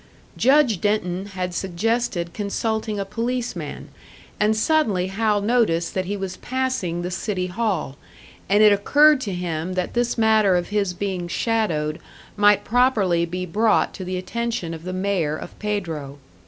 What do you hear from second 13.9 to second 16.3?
to the attention of the mayor of Pedro.